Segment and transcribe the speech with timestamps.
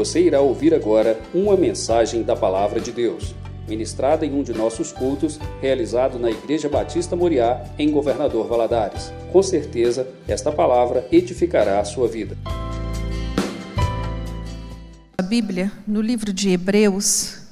[0.00, 3.34] Você irá ouvir agora uma mensagem da Palavra de Deus,
[3.68, 9.12] ministrada em um de nossos cultos, realizado na Igreja Batista Moriá, em Governador Valadares.
[9.30, 12.34] Com certeza, esta palavra edificará a sua vida.
[15.18, 17.42] A Bíblia, no livro de Hebreus,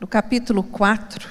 [0.00, 1.28] no capítulo 4.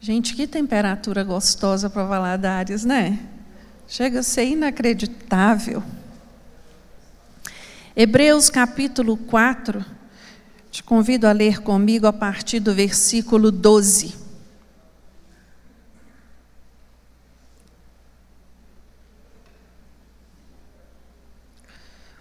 [0.00, 3.20] Gente, que temperatura gostosa para Valadares, né?
[3.86, 5.80] Chega a ser inacreditável.
[7.96, 9.84] Hebreus capítulo 4,
[10.68, 14.16] te convido a ler comigo a partir do versículo 12.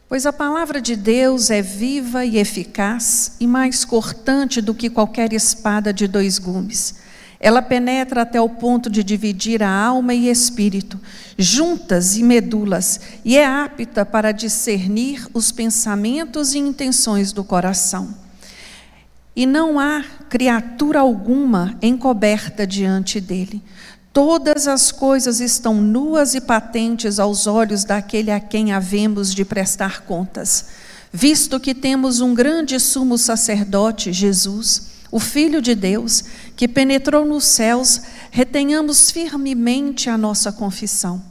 [0.08, 5.34] Pois a palavra de Deus é viva e eficaz e mais cortante do que qualquer
[5.34, 7.03] espada de dois gumes
[7.44, 10.98] ela penetra até o ponto de dividir a alma e espírito,
[11.38, 18.16] juntas e medulas, e é apta para discernir os pensamentos e intenções do coração.
[19.36, 23.62] E não há criatura alguma encoberta diante dele.
[24.14, 30.04] Todas as coisas estão nuas e patentes aos olhos daquele a quem havemos de prestar
[30.04, 30.68] contas.
[31.12, 36.24] Visto que temos um grande sumo sacerdote, Jesus, o Filho de Deus,
[36.56, 38.02] que penetrou nos céus,
[38.32, 41.22] retenhamos firmemente a nossa confissão,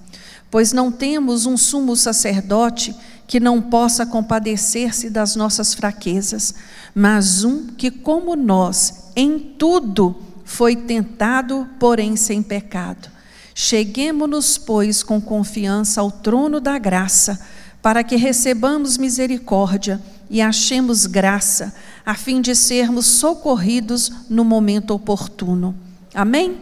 [0.50, 2.94] pois não temos um sumo sacerdote
[3.26, 6.54] que não possa compadecer-se das nossas fraquezas,
[6.94, 13.08] mas um que, como nós, em tudo foi tentado, porém sem pecado.
[13.54, 17.38] Cheguemos-nos, pois, com confiança ao trono da graça,
[17.82, 21.74] para que recebamos misericórdia e achemos graça
[22.06, 25.74] a fim de sermos socorridos no momento oportuno.
[26.14, 26.60] Amém?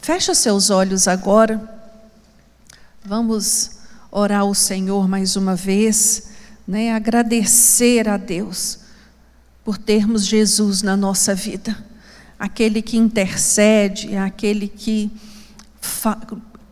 [0.00, 1.60] Fecha seus olhos agora.
[3.04, 3.72] Vamos
[4.10, 6.30] orar ao Senhor mais uma vez,
[6.66, 6.94] né?
[6.94, 8.78] Agradecer a Deus
[9.64, 11.76] por termos Jesus na nossa vida.
[12.38, 15.10] Aquele que intercede, aquele que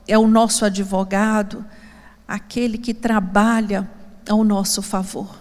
[0.07, 1.65] é o nosso advogado,
[2.27, 3.89] aquele que trabalha
[4.29, 5.39] ao nosso favor.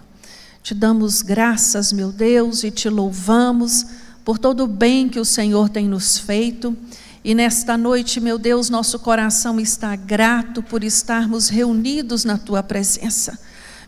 [0.62, 3.86] Te damos graças, meu Deus, e te louvamos
[4.24, 6.76] por todo o bem que o Senhor tem nos feito.
[7.24, 13.38] E nesta noite, meu Deus, nosso coração está grato por estarmos reunidos na tua presença.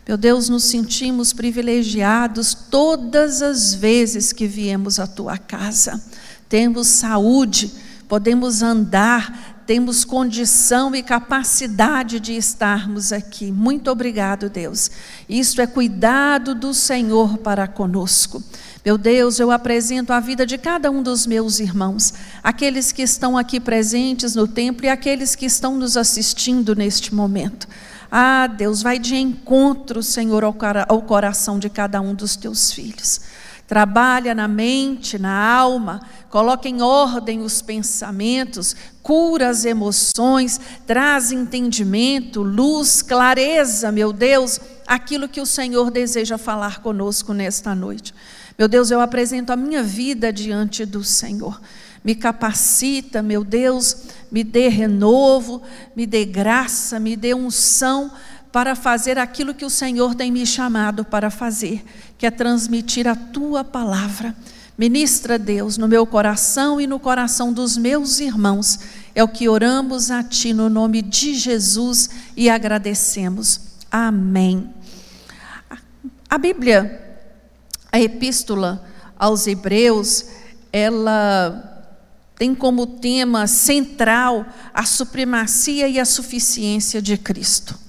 [0.06, 6.02] Meu Deus, nos sentimos privilegiados todas as vezes que viemos à tua casa.
[6.48, 7.70] Temos saúde,
[8.08, 13.52] podemos andar, temos condição e capacidade de estarmos aqui.
[13.52, 14.90] Muito obrigado, Deus.
[15.28, 18.42] Isto é cuidado do Senhor para conosco.
[18.82, 23.36] Meu Deus, eu apresento a vida de cada um dos meus irmãos, aqueles que estão
[23.36, 27.68] aqui presentes no templo e aqueles que estão nos assistindo neste momento.
[28.10, 33.20] Ah, Deus, vai de encontro, Senhor, ao coração de cada um dos teus filhos.
[33.68, 42.42] Trabalha na mente, na alma, coloca em ordem os pensamentos, cura as emoções, traz entendimento,
[42.42, 48.14] luz, clareza, meu Deus, aquilo que o Senhor deseja falar conosco nesta noite.
[48.58, 51.60] Meu Deus, eu apresento a minha vida diante do Senhor.
[52.02, 55.60] Me capacita, meu Deus, me dê renovo,
[55.94, 58.10] me dê graça, me dê unção
[58.52, 61.84] para fazer aquilo que o Senhor tem me chamado para fazer,
[62.16, 64.34] que é transmitir a tua palavra.
[64.76, 68.78] Ministra, Deus, no meu coração e no coração dos meus irmãos.
[69.14, 73.60] É o que oramos a Ti no nome de Jesus e agradecemos.
[73.90, 74.72] Amém.
[76.30, 77.20] A Bíblia,
[77.90, 78.84] a Epístola
[79.18, 80.26] aos Hebreus,
[80.72, 81.74] ela
[82.36, 87.87] tem como tema central a supremacia e a suficiência de Cristo.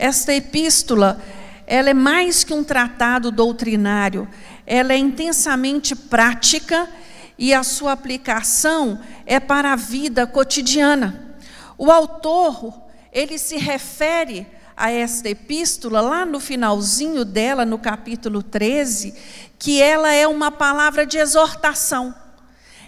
[0.00, 1.20] Esta epístola,
[1.66, 4.26] ela é mais que um tratado doutrinário,
[4.66, 6.88] ela é intensamente prática
[7.36, 11.36] e a sua aplicação é para a vida cotidiana.
[11.76, 12.80] O autor,
[13.12, 19.14] ele se refere a esta epístola lá no finalzinho dela, no capítulo 13,
[19.58, 22.14] que ela é uma palavra de exortação.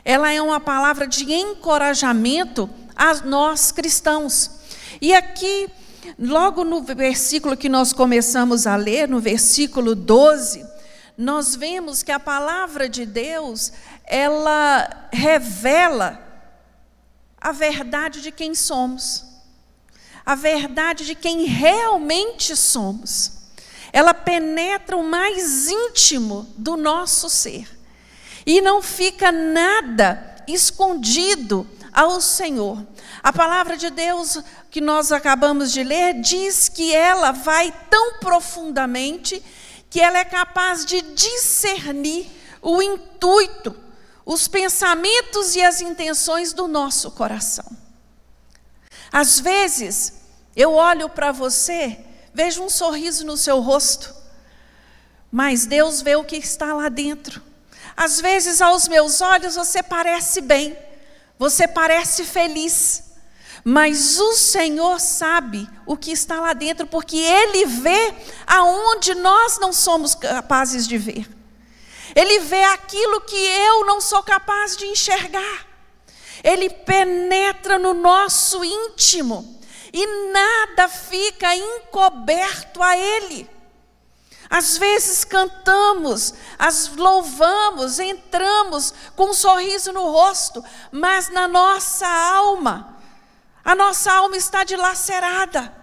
[0.02, 4.50] Ela é uma palavra de encorajamento a nós cristãos.
[4.98, 5.68] E aqui
[6.18, 10.64] Logo no versículo que nós começamos a ler, no versículo 12,
[11.16, 13.72] nós vemos que a palavra de Deus,
[14.04, 16.20] ela revela
[17.40, 19.24] a verdade de quem somos,
[20.24, 23.32] a verdade de quem realmente somos.
[23.92, 27.68] Ela penetra o mais íntimo do nosso ser
[28.46, 32.84] e não fica nada escondido ao Senhor.
[33.22, 34.38] A palavra de Deus
[34.70, 39.42] que nós acabamos de ler diz que ela vai tão profundamente
[39.90, 42.26] que ela é capaz de discernir
[42.62, 43.76] o intuito,
[44.24, 47.66] os pensamentos e as intenções do nosso coração.
[49.12, 50.14] Às vezes,
[50.56, 51.98] eu olho para você,
[52.32, 54.14] vejo um sorriso no seu rosto,
[55.30, 57.42] mas Deus vê o que está lá dentro.
[57.94, 60.74] Às vezes, aos meus olhos, você parece bem,
[61.38, 63.12] você parece feliz,
[63.64, 68.14] mas o Senhor sabe o que está lá dentro, porque Ele vê
[68.46, 71.28] aonde nós não somos capazes de ver.
[72.14, 75.66] Ele vê aquilo que eu não sou capaz de enxergar.
[76.42, 79.60] Ele penetra no nosso íntimo
[79.92, 83.48] e nada fica encoberto a Ele.
[84.52, 92.98] Às vezes cantamos, as louvamos, entramos com um sorriso no rosto, mas na nossa alma,
[93.64, 95.74] a nossa alma está dilacerada.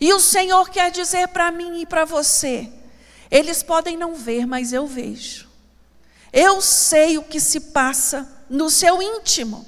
[0.00, 2.72] E o Senhor quer dizer para mim e para você:
[3.28, 5.48] eles podem não ver, mas eu vejo.
[6.32, 9.66] Eu sei o que se passa no seu íntimo.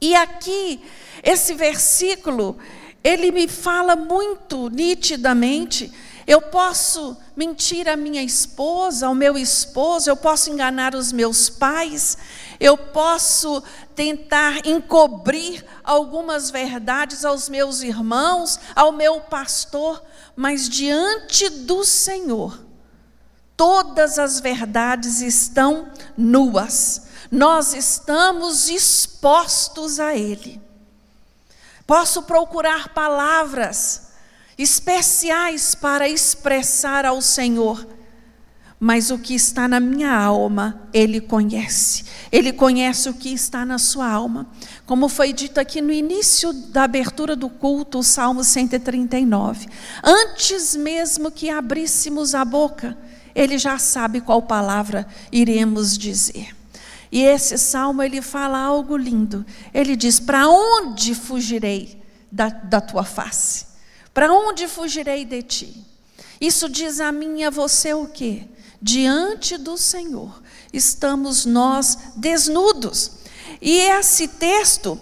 [0.00, 0.80] E aqui,
[1.20, 2.56] esse versículo,
[3.02, 5.92] ele me fala muito nitidamente
[6.26, 12.18] eu posso mentir à minha esposa, ao meu esposo, eu posso enganar os meus pais,
[12.58, 13.62] eu posso
[13.94, 20.02] tentar encobrir algumas verdades aos meus irmãos, ao meu pastor,
[20.34, 22.58] mas diante do Senhor,
[23.56, 30.60] todas as verdades estão nuas, nós estamos expostos a Ele.
[31.86, 34.05] Posso procurar palavras
[34.58, 37.86] especiais para expressar ao Senhor.
[38.78, 42.04] Mas o que está na minha alma, Ele conhece.
[42.30, 44.46] Ele conhece o que está na sua alma.
[44.84, 49.66] Como foi dito aqui no início da abertura do culto, o Salmo 139.
[50.02, 52.96] Antes mesmo que abríssemos a boca,
[53.34, 56.54] Ele já sabe qual palavra iremos dizer.
[57.10, 59.46] E esse salmo ele fala algo lindo.
[59.72, 63.64] Ele diz: Para onde fugirei da, da tua face?
[64.16, 65.86] Para onde fugirei de ti?
[66.40, 68.48] Isso diz a mim e a você o quê?
[68.80, 70.42] Diante do Senhor
[70.72, 73.18] estamos nós desnudos.
[73.60, 74.98] E esse texto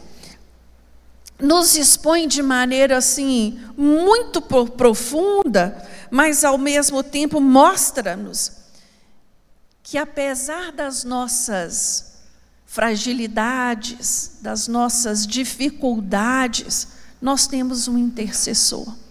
[1.39, 8.51] nos expõe de maneira assim muito profunda, mas ao mesmo tempo mostra-nos
[9.81, 12.15] que apesar das nossas
[12.67, 16.89] fragilidades, das nossas dificuldades,
[17.23, 19.04] nós temos um intercessor.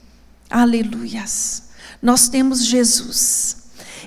[0.54, 1.64] Aleluias.
[2.00, 3.58] Nós temos Jesus.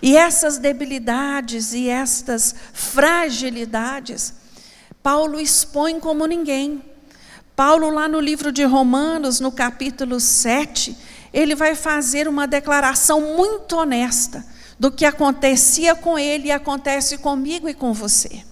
[0.00, 4.32] E essas debilidades e estas fragilidades,
[5.02, 6.80] Paulo expõe como ninguém.
[7.56, 10.96] Paulo, lá no livro de Romanos, no capítulo 7,
[11.34, 14.46] ele vai fazer uma declaração muito honesta
[14.78, 18.44] do que acontecia com ele e acontece comigo e com você.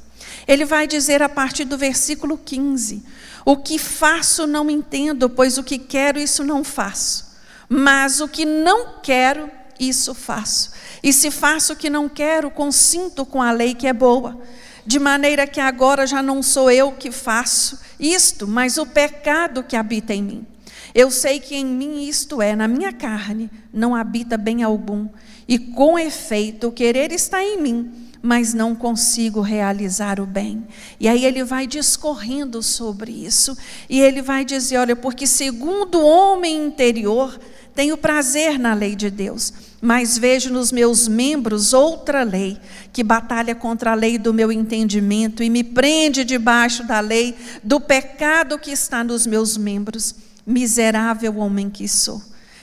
[0.48, 3.04] Ele vai dizer a partir do versículo 15:
[3.44, 7.23] O que faço não entendo, pois o que quero, isso não faço.
[7.68, 10.72] Mas o que não quero, isso faço.
[11.02, 14.40] E se faço o que não quero, consinto com a lei que é boa.
[14.86, 19.76] De maneira que agora já não sou eu que faço isto, mas o pecado que
[19.76, 20.46] habita em mim.
[20.94, 25.08] Eu sei que em mim, isto é, na minha carne, não habita bem algum.
[25.48, 30.66] E com efeito, o querer está em mim mas não consigo realizar o bem.
[30.98, 33.54] E aí ele vai discorrendo sobre isso,
[33.86, 37.38] e ele vai dizer: olha, porque segundo o homem interior,
[37.74, 42.58] tenho prazer na lei de Deus, mas vejo nos meus membros outra lei,
[42.92, 47.80] que batalha contra a lei do meu entendimento e me prende debaixo da lei do
[47.80, 50.14] pecado que está nos meus membros.
[50.46, 52.22] Miserável homem que sou.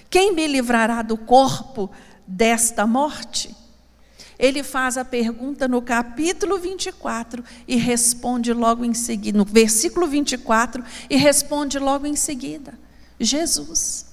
[0.10, 1.90] Quem me livrará do corpo
[2.28, 3.56] desta morte?
[4.42, 10.84] ele faz a pergunta no capítulo 24 e responde logo em seguida, no versículo 24,
[11.08, 12.74] e responde logo em seguida:
[13.20, 14.11] Jesus.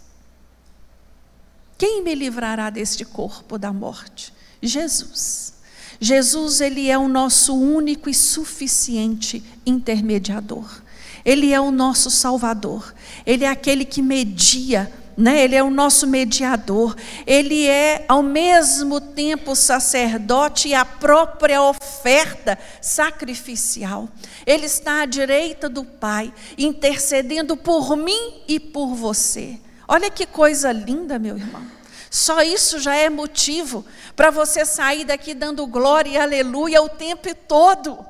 [1.79, 4.35] Quem me livrará deste corpo da morte?
[4.61, 5.55] Jesus.
[6.01, 10.83] Jesus, ele é o nosso único e suficiente intermediador.
[11.25, 12.93] Ele é o nosso Salvador.
[13.25, 15.43] Ele é aquele que media né?
[15.43, 16.95] Ele é o nosso mediador,
[17.27, 24.09] ele é ao mesmo tempo sacerdote e a própria oferta sacrificial.
[24.47, 29.59] Ele está à direita do Pai, intercedendo por mim e por você.
[29.89, 31.67] Olha que coisa linda, meu irmão.
[32.11, 37.35] Só isso já é motivo para você sair daqui dando glória e aleluia o tempo
[37.35, 38.07] todo.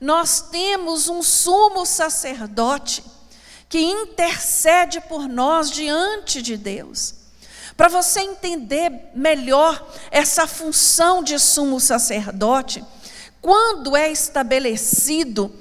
[0.00, 3.02] nós temos um sumo sacerdote
[3.68, 7.14] que intercede por nós diante de Deus.
[7.76, 12.84] Para você entender melhor essa função de sumo sacerdote,
[13.40, 15.52] quando é estabelecido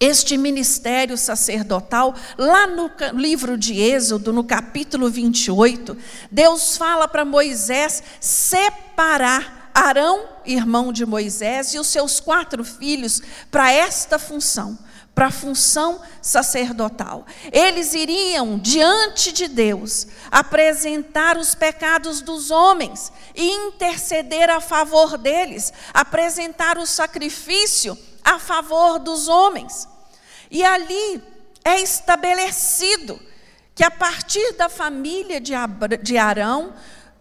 [0.00, 5.96] este ministério sacerdotal, lá no livro de Êxodo, no capítulo 28,
[6.30, 13.20] Deus fala para Moisés separar Arão, irmão de Moisés, e os seus quatro filhos
[13.50, 14.78] para esta função,
[15.14, 17.26] para a função sacerdotal.
[17.52, 25.72] Eles iriam diante de Deus apresentar os pecados dos homens e interceder a favor deles,
[25.92, 29.86] apresentar o sacrifício a favor dos homens.
[30.50, 31.22] E ali
[31.64, 33.20] é estabelecido
[33.74, 36.72] que a partir da família de Arão,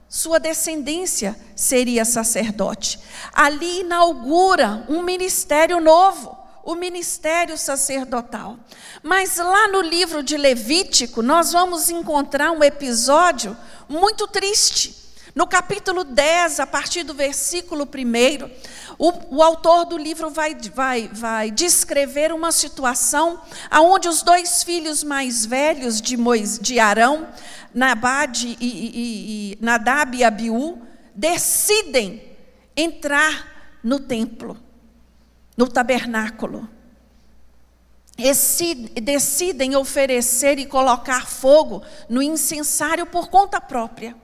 [0.08, 3.00] sua descendência seria sacerdote.
[3.34, 8.58] Ali inaugura um ministério novo, o ministério sacerdotal.
[9.02, 13.58] Mas lá no livro de Levítico, nós vamos encontrar um episódio
[13.90, 15.03] muito triste.
[15.36, 18.52] No capítulo 10, a partir do versículo 1,
[19.00, 25.04] o, o autor do livro vai, vai, vai descrever uma situação onde os dois filhos
[25.04, 27.28] mais velhos de, Mois, de Arão,
[27.74, 30.80] Nabad e, e, e, Nadab e Abiú,
[31.16, 32.22] decidem
[32.78, 34.56] entrar no templo,
[35.58, 36.70] no tabernáculo.
[39.02, 44.16] Decidem oferecer e colocar fogo no incensário por conta própria.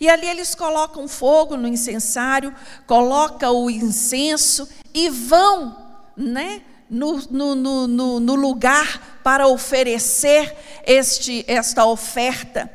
[0.00, 2.54] E ali eles colocam fogo no incensário,
[2.86, 5.76] colocam o incenso e vão
[6.16, 12.70] né, no, no, no, no lugar para oferecer este, esta oferta.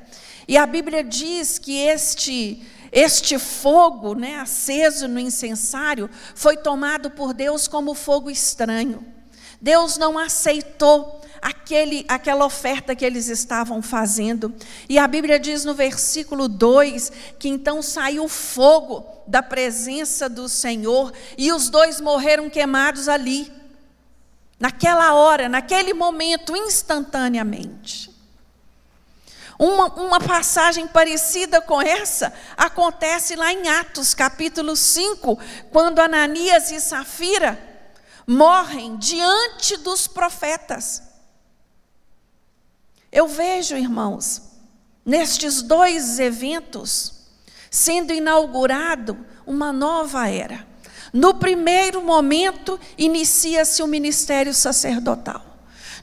[0.48, 2.62] E a Bíblia diz que este,
[2.92, 9.12] este fogo né, aceso no incensário foi tomado por Deus como fogo estranho.
[9.63, 14.53] Deus não aceitou aquele, aquela oferta que eles estavam fazendo.
[14.89, 21.13] E a Bíblia diz no versículo 2 que então saiu fogo da presença do Senhor
[21.38, 23.50] e os dois morreram queimados ali.
[24.60, 28.12] Naquela hora, naquele momento, instantaneamente.
[29.58, 35.39] Uma, uma, passagem parecida com essa acontece lá em Atos, capítulo 5,
[35.72, 37.73] quando Ananias e Safira
[38.27, 41.01] morrem diante dos profetas.
[43.12, 44.42] Eu vejo, irmãos,
[45.06, 47.13] nestes dois eventos,
[47.70, 50.68] sendo inaugurado uma nova era.
[51.12, 55.53] No primeiro momento, inicia-se o ministério sacerdotal.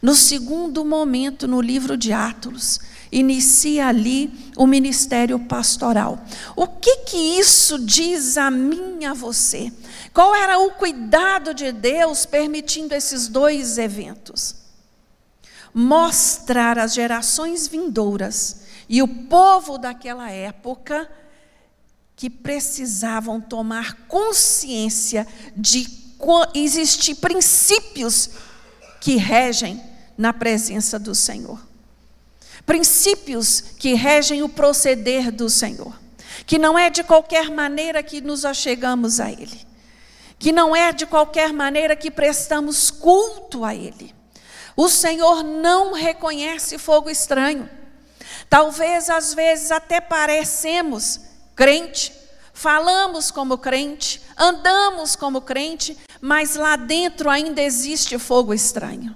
[0.00, 6.25] No segundo momento, no livro de Atos, inicia ali o ministério pastoral.
[6.55, 9.73] O que que isso diz a mim a você?
[10.12, 14.61] Qual era o cuidado de Deus permitindo esses dois eventos?
[15.73, 21.09] mostrar às gerações vindouras e o povo daquela época
[22.17, 25.26] que precisavam tomar consciência
[25.57, 25.88] de
[26.55, 28.31] existir princípios
[29.00, 29.83] que regem
[30.19, 31.70] na presença do Senhor.
[32.71, 35.99] Princípios que regem o proceder do Senhor.
[36.47, 39.67] Que não é de qualquer maneira que nos achegamos a Ele.
[40.39, 44.15] Que não é de qualquer maneira que prestamos culto a Ele
[44.81, 47.69] o Senhor não reconhece fogo estranho.
[48.49, 51.21] Talvez às vezes até parecemos
[51.55, 52.11] crente,
[52.55, 59.15] falamos como crente, andamos como crente, mas lá dentro ainda existe fogo estranho.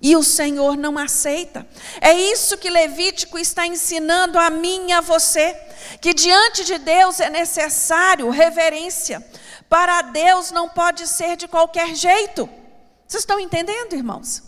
[0.00, 1.66] E o Senhor não aceita.
[2.00, 5.54] É isso que Levítico está ensinando a mim e a você,
[6.00, 9.24] que diante de Deus é necessário reverência.
[9.68, 12.48] Para Deus não pode ser de qualquer jeito.
[13.06, 14.42] Vocês estão entendendo, irmãos?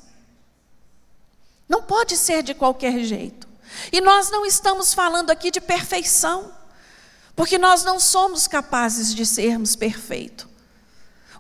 [1.69, 3.49] Não pode ser de qualquer jeito.
[3.93, 6.53] E nós não estamos falando aqui de perfeição,
[7.35, 10.47] porque nós não somos capazes de sermos perfeitos.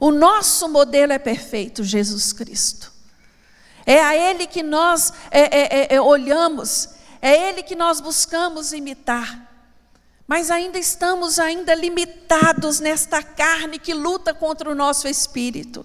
[0.00, 2.90] O nosso modelo é perfeito, Jesus Cristo.
[3.87, 8.73] É a Ele que nós é, é, é, é olhamos, é Ele que nós buscamos
[8.73, 9.49] imitar.
[10.27, 15.85] Mas ainda estamos ainda limitados nesta carne que luta contra o nosso espírito.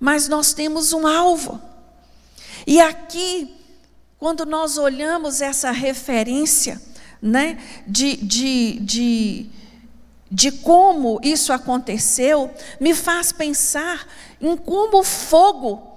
[0.00, 1.62] Mas nós temos um alvo.
[2.66, 3.54] E aqui,
[4.18, 6.82] quando nós olhamos essa referência,
[7.22, 9.46] né, de, de, de,
[10.30, 14.08] de como isso aconteceu, me faz pensar
[14.56, 15.94] como o fogo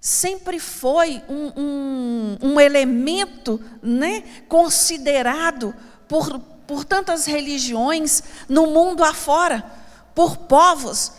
[0.00, 5.74] sempre foi um, um, um elemento né, considerado
[6.06, 9.64] por, por tantas religiões no mundo afora,
[10.14, 11.12] por povos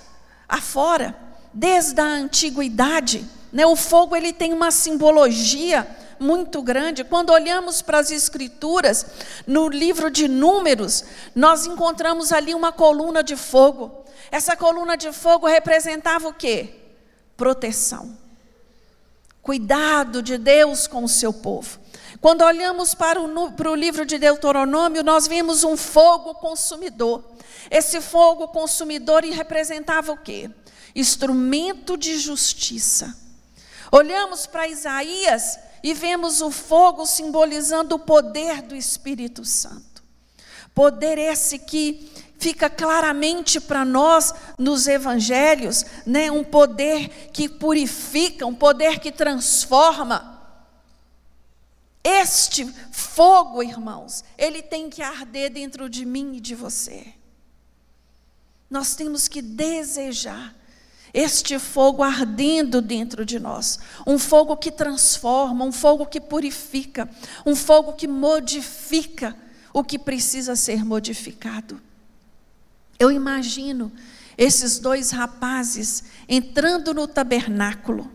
[0.48, 1.16] afora,
[1.54, 3.26] desde a antiguidade.
[3.52, 3.66] Né?
[3.66, 5.88] O fogo ele tem uma simbologia
[6.20, 7.04] muito grande.
[7.04, 9.06] Quando olhamos para as Escrituras,
[9.48, 14.05] no livro de Números, nós encontramos ali uma coluna de fogo.
[14.32, 16.76] Essa coluna de fogo representava o quê?
[17.38, 18.18] Proteção.
[19.42, 21.80] Cuidado de Deus com o seu povo.
[22.20, 27.24] Quando olhamos para o, para o livro de Deuteronômio, nós vemos um fogo consumidor.
[27.70, 30.50] Esse fogo consumidor representava o quê?
[30.96, 33.16] Instrumento de justiça.
[33.92, 40.04] Olhamos para Isaías e vemos o fogo simbolizando o poder do Espírito Santo.
[40.74, 48.54] Poder esse que fica claramente para nós nos evangelhos, né, um poder que purifica, um
[48.54, 50.34] poder que transforma.
[52.04, 57.14] Este fogo, irmãos, ele tem que arder dentro de mim e de você.
[58.70, 60.54] Nós temos que desejar
[61.16, 67.10] este fogo ardendo dentro de nós, um fogo que transforma, um fogo que purifica,
[67.46, 69.36] um fogo que modifica
[69.74, 71.82] o que precisa ser modificado.
[73.00, 73.92] Eu imagino
[74.38, 78.12] esses dois rapazes entrando no tabernáculo,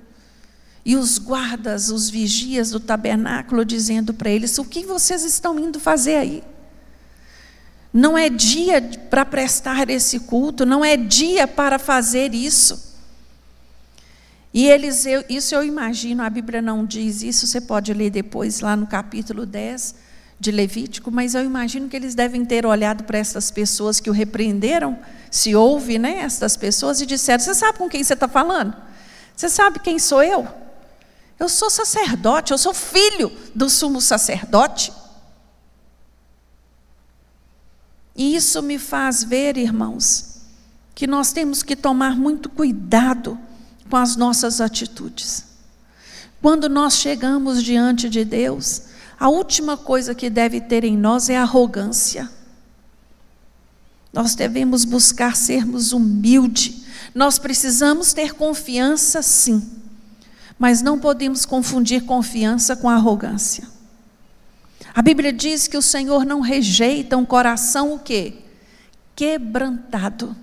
[0.84, 5.78] e os guardas, os vigias do tabernáculo, dizendo para eles: O que vocês estão indo
[5.78, 6.42] fazer aí?
[7.92, 12.88] Não é dia para prestar esse culto, não é dia para fazer isso.
[14.54, 18.60] E eles, eu, isso eu imagino, a Bíblia não diz isso, você pode ler depois
[18.60, 19.94] lá no capítulo 10
[20.40, 24.12] de Levítico, mas eu imagino que eles devem ter olhado para essas pessoas que o
[24.12, 24.98] repreenderam,
[25.30, 28.74] se houve, né, essas pessoas, e disseram: Você sabe com quem você está falando?
[29.36, 30.48] Você sabe quem sou eu?
[31.38, 34.92] Eu sou sacerdote, eu sou filho do sumo sacerdote.
[38.16, 40.40] E isso me faz ver, irmãos,
[40.94, 43.38] que nós temos que tomar muito cuidado
[43.88, 45.44] com as nossas atitudes.
[46.40, 48.89] Quando nós chegamos diante de Deus,
[49.20, 52.28] a última coisa que deve ter em nós é arrogância.
[54.12, 56.82] Nós devemos buscar sermos humildes.
[57.14, 59.80] Nós precisamos ter confiança, sim
[60.60, 63.66] mas não podemos confundir confiança com arrogância.
[64.94, 68.34] A Bíblia diz que o Senhor não rejeita um coração o quê?
[69.16, 70.36] Quebrantado.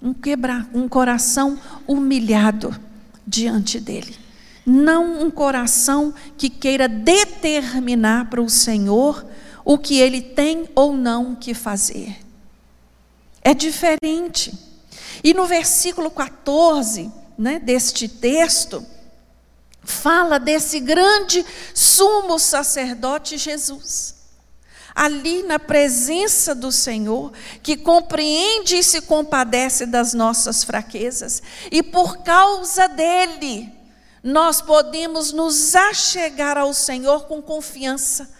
[0.00, 2.74] Um, quebra, um coração humilhado
[3.26, 4.16] diante dele.
[4.68, 9.24] Não um coração que queira determinar para o Senhor
[9.64, 12.18] o que ele tem ou não que fazer.
[13.40, 14.52] É diferente.
[15.24, 18.84] E no versículo 14, né, deste texto,
[19.82, 24.16] fala desse grande sumo sacerdote Jesus.
[24.94, 32.18] Ali na presença do Senhor, que compreende e se compadece das nossas fraquezas, e por
[32.18, 33.77] causa dele,
[34.22, 38.30] nós podemos nos achegar ao Senhor com confiança,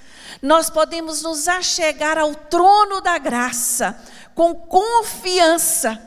[0.42, 3.98] nós podemos nos achegar ao trono da graça
[4.34, 6.00] com confiança,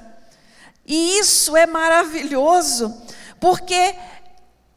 [0.86, 2.96] e isso é maravilhoso,
[3.40, 3.96] porque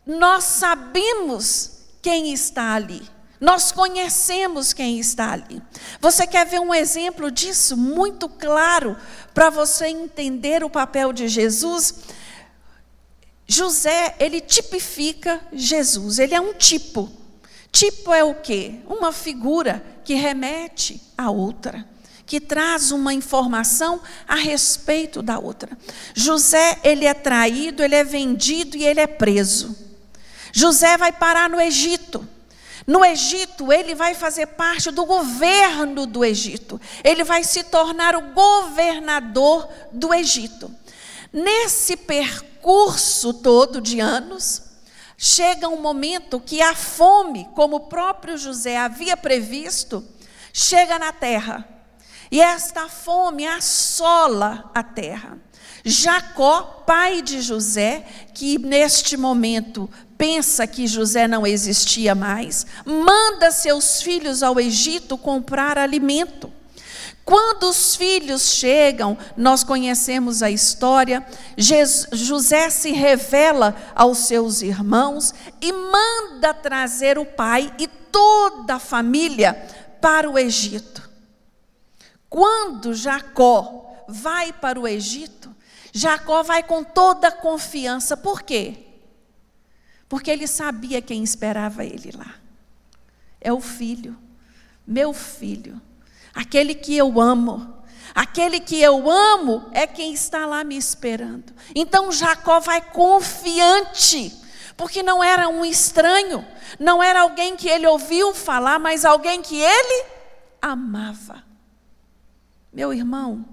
[0.07, 1.71] nós sabemos
[2.03, 3.15] quem está ali.
[3.41, 5.63] Nós conhecemos quem está ali.
[6.01, 8.97] Você quer ver um exemplo disso muito claro
[9.35, 11.95] para você entender o papel de Jesus?
[13.47, 17.11] José, ele tipifica Jesus, ele é um tipo.
[17.71, 18.77] Tipo é o quê?
[18.87, 21.85] Uma figura que remete a outra
[22.27, 25.77] que traz uma informação a respeito da outra.
[26.15, 29.77] José, ele é traído, ele é vendido e ele é preso.
[30.53, 32.27] José vai parar no Egito.
[32.87, 36.81] No Egito, ele vai fazer parte do governo do Egito.
[37.03, 40.71] Ele vai se tornar o governador do Egito.
[41.33, 42.54] Nesse percurso
[43.43, 44.63] todo de anos,
[45.17, 50.05] chega um momento que a fome, como o próprio José havia previsto,
[50.53, 51.69] chega na terra.
[52.31, 55.39] E esta fome assola a terra.
[55.85, 64.01] Jacó, pai de José, que neste momento pensa que José não existia mais, manda seus
[64.01, 66.51] filhos ao Egito comprar alimento.
[67.25, 71.27] Quando os filhos chegam, nós conhecemos a história,
[72.13, 79.55] José se revela aos seus irmãos e manda trazer o pai e toda a família
[80.03, 81.09] para o Egito.
[82.29, 85.55] Quando Jacó vai para o Egito,
[85.93, 88.17] Jacó vai com toda a confiança.
[88.17, 88.85] Por quê?
[90.09, 92.35] Porque ele sabia quem esperava ele lá.
[93.41, 94.17] É o filho,
[94.87, 95.81] meu filho,
[96.35, 97.75] aquele que eu amo,
[98.15, 101.53] Aquele que eu amo é quem está lá me esperando.
[101.75, 104.33] Então Jacó vai confiante,
[104.77, 106.47] porque não era um estranho,
[106.79, 110.07] não era alguém que ele ouviu falar, mas alguém que ele
[110.63, 111.43] amava.
[112.73, 113.45] Meu irmão,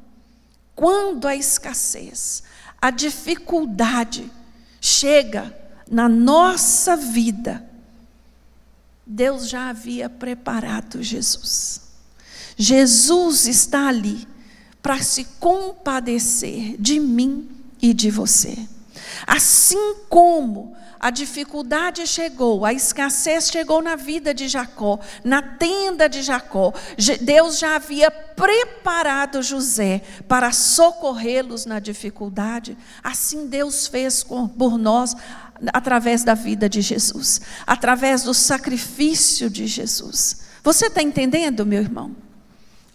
[0.76, 2.44] quando a escassez,
[2.80, 4.32] a dificuldade
[4.80, 5.58] chega
[5.89, 7.67] na nossa vida,
[9.06, 11.90] Deus já havia preparado Jesus.
[12.62, 14.28] Jesus está ali
[14.84, 17.50] para se compadecer de mim
[17.82, 18.56] e de você.
[19.26, 26.21] Assim como a dificuldade chegou, a escassez chegou na vida de Jacó, na tenda de
[26.21, 26.71] Jacó.
[27.21, 32.78] Deus já havia preparado José para socorrê-los na dificuldade.
[33.04, 35.15] Assim Deus fez por nós
[35.74, 40.41] através da vida de Jesus, através do sacrifício de Jesus.
[40.63, 42.15] Você está entendendo, meu irmão?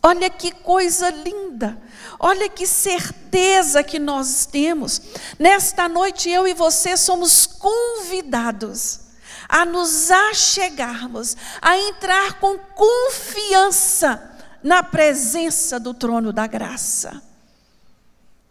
[0.06, 1.76] Olha que coisa linda,
[2.20, 5.02] olha que certeza que nós temos.
[5.36, 9.00] Nesta noite, eu e você somos convidados
[9.48, 17.20] a nos achegarmos, a entrar com confiança na presença do trono da graça.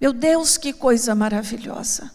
[0.02, 2.12] Meu Deus, que coisa maravilhosa.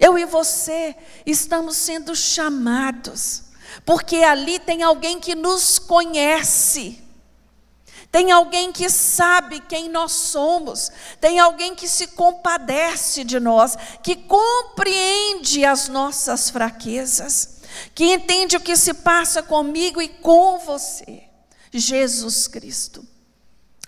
[0.00, 3.42] Eu e você estamos sendo chamados,
[3.84, 7.06] porque ali tem alguém que nos conhece.
[8.10, 10.90] Tem alguém que sabe quem nós somos,
[11.20, 17.60] tem alguém que se compadece de nós, que compreende as nossas fraquezas,
[17.94, 21.24] que entende o que se passa comigo e com você.
[21.70, 23.06] Jesus Cristo.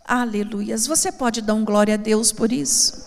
[0.05, 0.87] Aleluias.
[0.87, 3.07] Você pode dar um glória a Deus por isso?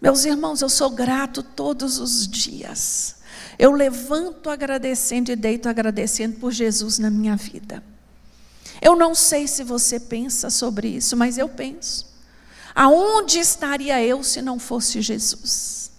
[0.00, 3.16] Meus irmãos, eu sou grato todos os dias.
[3.58, 7.82] Eu levanto agradecendo e deito agradecendo por Jesus na minha vida.
[8.84, 12.06] Eu não sei se você pensa sobre isso, mas eu penso.
[12.74, 15.90] Aonde estaria eu se não fosse Jesus?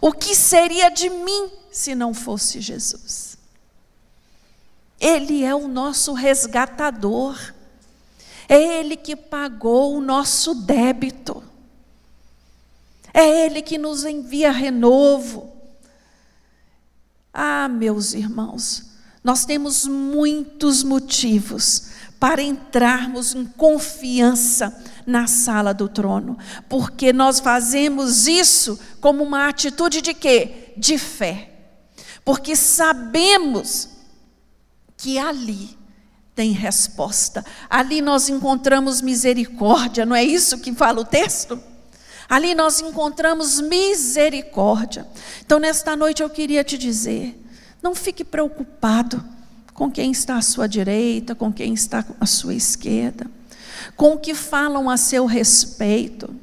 [0.00, 3.36] O que seria de mim se não fosse Jesus?
[5.00, 7.36] Ele é o nosso resgatador.
[8.48, 11.42] É Ele que pagou o nosso débito.
[13.12, 15.52] É Ele que nos envia renovo.
[17.34, 18.84] Ah, meus irmãos,
[19.24, 21.89] nós temos muitos motivos
[22.20, 26.36] para entrarmos em confiança na sala do trono,
[26.68, 30.74] porque nós fazemos isso como uma atitude de quê?
[30.76, 31.50] De fé.
[32.22, 33.88] Porque sabemos
[34.98, 35.78] que ali
[36.34, 37.42] tem resposta.
[37.68, 41.58] Ali nós encontramos misericórdia, não é isso que fala o texto?
[42.28, 45.08] Ali nós encontramos misericórdia.
[45.44, 47.36] Então, nesta noite eu queria te dizer:
[47.82, 49.24] não fique preocupado
[49.80, 53.26] com quem está à sua direita, com quem está à sua esquerda,
[53.96, 56.36] com o que falam a seu respeito.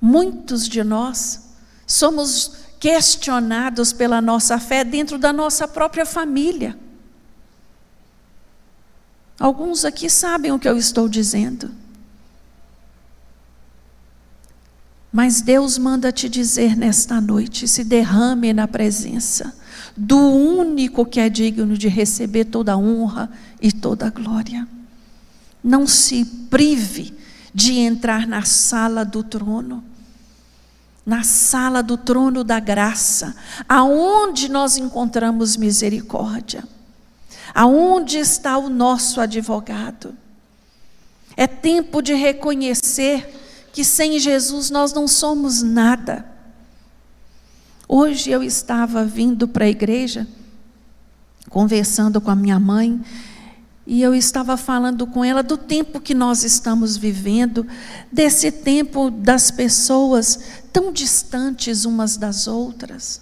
[0.00, 1.50] Muitos de nós
[1.86, 6.76] somos questionados pela nossa fé dentro da nossa própria família.
[9.38, 11.70] Alguns aqui sabem o que eu estou dizendo.
[15.12, 19.61] Mas Deus manda te dizer nesta noite: se derrame na presença
[19.96, 24.66] do único que é digno de receber toda a honra e toda a glória.
[25.62, 27.14] Não se prive
[27.54, 29.84] de entrar na sala do trono,
[31.04, 33.34] na sala do trono da graça,
[33.68, 36.64] aonde nós encontramos misericórdia,
[37.54, 40.14] aonde está o nosso advogado.
[41.36, 43.40] É tempo de reconhecer
[43.72, 46.31] que sem Jesus nós não somos nada.
[47.94, 50.26] Hoje eu estava vindo para a igreja,
[51.50, 52.98] conversando com a minha mãe,
[53.86, 57.66] e eu estava falando com ela do tempo que nós estamos vivendo,
[58.10, 60.40] desse tempo das pessoas
[60.72, 63.20] tão distantes umas das outras.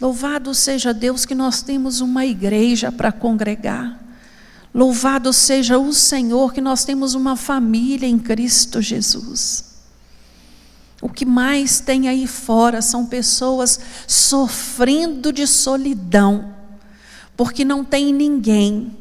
[0.00, 3.96] Louvado seja Deus que nós temos uma igreja para congregar.
[4.74, 9.67] Louvado seja o Senhor que nós temos uma família em Cristo Jesus.
[11.00, 16.54] O que mais tem aí fora são pessoas sofrendo de solidão,
[17.36, 18.96] porque não tem ninguém.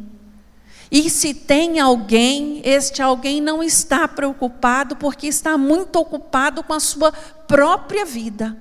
[0.92, 6.80] E se tem alguém, este alguém não está preocupado, porque está muito ocupado com a
[6.80, 8.56] sua própria vida.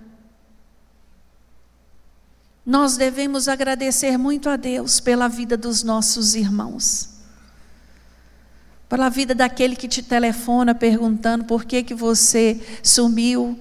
[2.65, 7.16] Nós devemos agradecer muito a Deus pela vida dos nossos irmãos
[8.89, 13.59] pela vida daquele que te telefona perguntando por que, que você sumiu,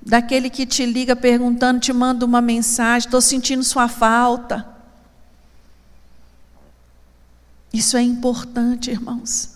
[0.00, 4.66] daquele que te liga perguntando, te manda uma mensagem, estou sentindo sua falta.
[7.72, 9.50] Isso é importante, irmãos.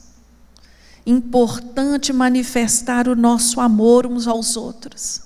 [1.07, 5.23] Importante manifestar o nosso amor uns aos outros.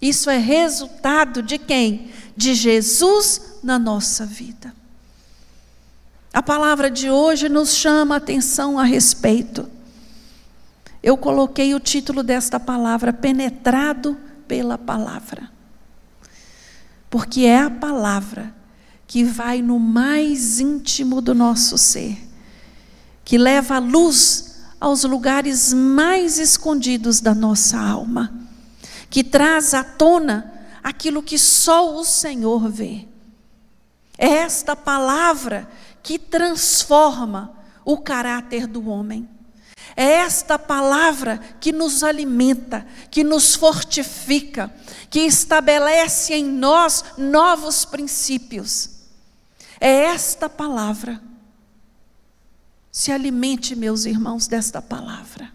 [0.00, 2.10] Isso é resultado de quem?
[2.36, 4.74] De Jesus na nossa vida.
[6.32, 9.68] A palavra de hoje nos chama a atenção a respeito.
[11.02, 14.16] Eu coloquei o título desta palavra, Penetrado
[14.48, 15.50] pela Palavra.
[17.10, 18.54] Porque é a palavra
[19.06, 22.16] que vai no mais íntimo do nosso ser,
[23.26, 28.32] que leva a luz aos lugares mais escondidos da nossa alma,
[29.10, 30.50] que traz à tona
[30.82, 33.06] aquilo que só o Senhor vê.
[34.16, 35.68] É esta palavra
[36.02, 37.52] que transforma
[37.84, 39.28] o caráter do homem.
[39.96, 44.72] É esta palavra que nos alimenta, que nos fortifica,
[45.10, 48.90] que estabelece em nós novos princípios.
[49.80, 51.20] É esta palavra.
[52.90, 55.50] Se alimente, meus irmãos, desta palavra.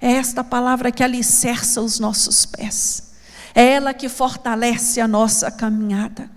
[0.00, 3.12] É esta palavra que alicerça os nossos pés.
[3.54, 6.28] É ela que fortalece a nossa caminhada.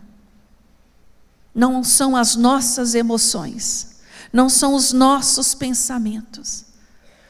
[1.58, 3.98] Não são as nossas emoções,
[4.32, 6.64] não são os nossos pensamentos,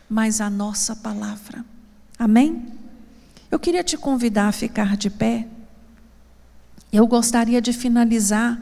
[0.09, 1.63] mas a nossa palavra.
[2.19, 2.73] Amém?
[3.49, 5.47] Eu queria te convidar a ficar de pé.
[6.91, 8.59] Eu gostaria de finalizar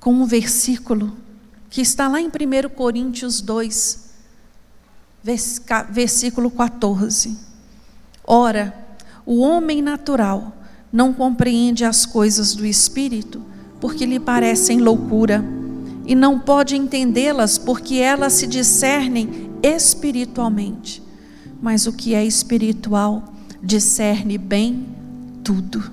[0.00, 1.16] com um versículo
[1.70, 4.10] que está lá em 1 Coríntios 2,
[5.88, 7.38] versículo 14.
[8.24, 8.76] Ora,
[9.24, 10.52] o homem natural
[10.92, 13.47] não compreende as coisas do espírito,
[13.80, 15.44] porque lhe parecem loucura,
[16.06, 21.02] e não pode entendê-las, porque elas se discernem espiritualmente.
[21.60, 24.86] Mas o que é espiritual discerne bem
[25.44, 25.90] tudo.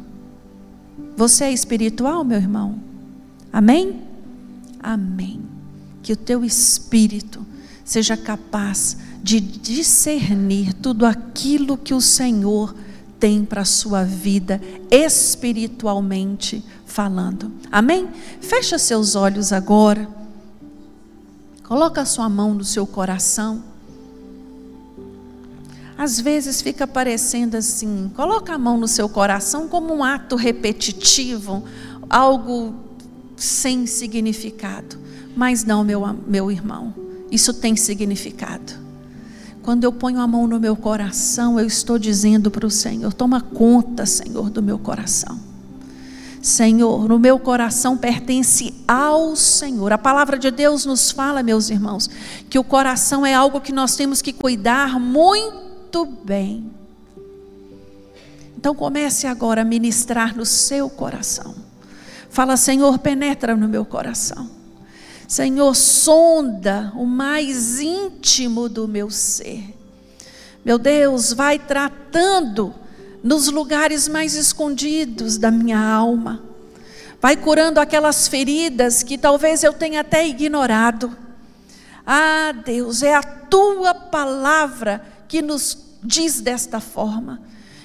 [1.18, 2.80] Você é espiritual, meu irmão?
[3.52, 4.02] Amém?
[4.82, 5.42] Amém.
[6.02, 7.46] Que o teu espírito
[7.84, 12.76] seja capaz de discernir tudo aquilo que o Senhor
[13.20, 16.64] tem para a sua vida espiritualmente
[16.96, 17.52] falando.
[17.70, 18.08] Amém?
[18.40, 20.08] Fecha seus olhos agora.
[21.68, 23.62] Coloca a sua mão no seu coração.
[25.98, 31.66] Às vezes fica parecendo assim, coloca a mão no seu coração como um ato repetitivo,
[32.10, 32.74] algo
[33.36, 34.98] sem significado.
[35.36, 36.94] Mas não, meu, meu irmão,
[37.30, 38.74] isso tem significado.
[39.62, 43.42] Quando eu ponho a mão no meu coração, eu estou dizendo para o Senhor: toma
[43.42, 45.55] conta, Senhor, do meu coração.
[46.46, 49.92] Senhor, no meu coração pertence ao Senhor.
[49.92, 52.08] A palavra de Deus nos fala, meus irmãos,
[52.48, 56.72] que o coração é algo que nós temos que cuidar muito bem.
[58.56, 61.56] Então comece agora a ministrar no seu coração.
[62.30, 64.48] Fala, Senhor, penetra no meu coração.
[65.28, 69.76] Senhor, sonda o mais íntimo do meu ser.
[70.64, 72.85] Meu Deus, vai tratando
[73.26, 76.44] nos lugares mais escondidos da minha alma.
[77.20, 81.18] Vai curando aquelas feridas que talvez eu tenha até ignorado.
[82.06, 87.42] Ah, Deus, é a tua palavra que nos diz desta forma,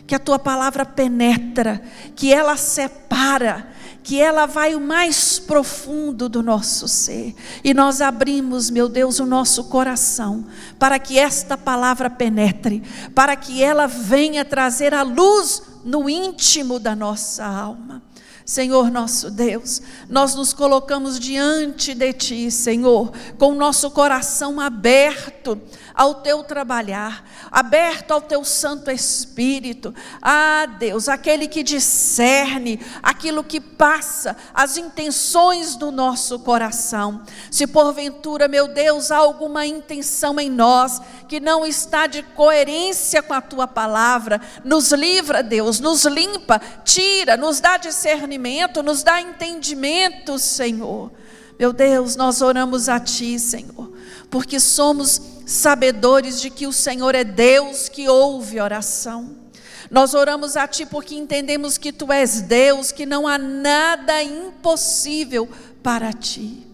[0.07, 1.81] que a tua palavra penetra,
[2.15, 3.67] que ela separa,
[4.03, 7.35] que ela vai o mais profundo do nosso ser.
[7.63, 10.47] E nós abrimos, meu Deus, o nosso coração
[10.79, 12.83] para que esta palavra penetre,
[13.15, 18.03] para que ela venha trazer a luz no íntimo da nossa alma.
[18.51, 25.61] Senhor nosso Deus, nós nos colocamos diante de Ti, Senhor, com o nosso coração aberto
[25.95, 29.95] ao Teu trabalhar, aberto ao Teu Santo Espírito.
[30.21, 37.23] Ah, Deus, aquele que discerne aquilo que passa, as intenções do nosso coração.
[37.51, 43.35] Se porventura, meu Deus, há alguma intenção em nós que não está de coerência com
[43.35, 48.51] a Tua palavra, nos livra, Deus, nos limpa, tira, nos dá discernimento
[48.83, 51.11] nos dá entendimento, Senhor.
[51.59, 53.93] Meu Deus, nós oramos a Ti, Senhor,
[54.31, 59.35] porque somos sabedores de que o Senhor é Deus que ouve oração.
[59.91, 65.49] Nós oramos a Ti porque entendemos que Tu és Deus, que não há nada impossível
[65.83, 66.65] para Ti.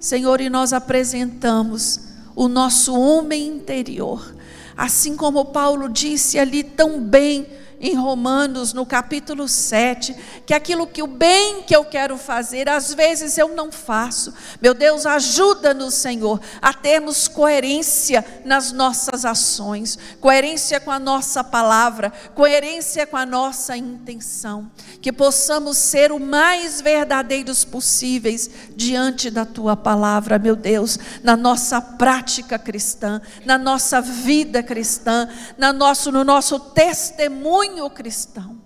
[0.00, 2.00] Senhor, e nós apresentamos
[2.34, 4.34] o nosso homem interior,
[4.76, 7.46] assim como Paulo disse ali tão bem
[7.84, 10.16] em Romanos, no capítulo 7,
[10.46, 14.32] que aquilo que o bem que eu quero fazer, às vezes eu não faço.
[14.58, 22.10] Meu Deus, ajuda-nos, Senhor, a termos coerência nas nossas ações, coerência com a nossa palavra,
[22.34, 24.70] coerência com a nossa intenção,
[25.02, 31.82] que possamos ser o mais verdadeiros possíveis diante da tua palavra, meu Deus, na nossa
[31.82, 38.58] prática cristã, na nossa vida cristã, na nosso, no nosso testemunho cristão.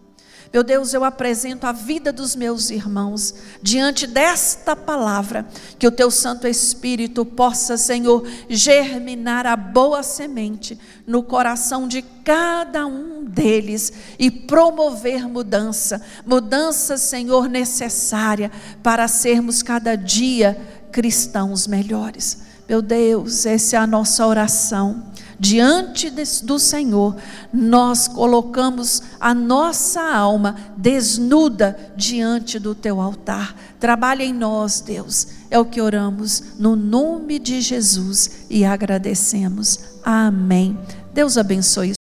[0.51, 5.47] Meu Deus, eu apresento a vida dos meus irmãos diante desta palavra,
[5.79, 12.87] que o teu Santo Espírito possa, Senhor, germinar a boa semente no coração de cada
[12.87, 18.51] um deles e promover mudança, mudança, Senhor, necessária
[18.83, 22.39] para sermos cada dia cristãos melhores.
[22.69, 26.11] Meu Deus, essa é a nossa oração diante
[26.43, 27.17] do Senhor,
[27.53, 33.55] nós colocamos a nossa alma desnuda diante do teu altar.
[33.79, 35.29] Trabalha em nós, Deus.
[35.51, 39.79] É o que oramos no nome de Jesus e agradecemos.
[40.05, 40.77] Amém.
[41.15, 41.95] Deus abençoe.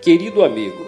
[0.00, 0.87] Querido amigo,